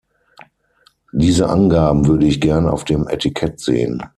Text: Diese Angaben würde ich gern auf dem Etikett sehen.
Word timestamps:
Diese 1.11 1.47
Angaben 1.47 2.07
würde 2.07 2.25
ich 2.25 2.41
gern 2.41 2.67
auf 2.67 2.85
dem 2.85 3.07
Etikett 3.07 3.59
sehen. 3.59 4.01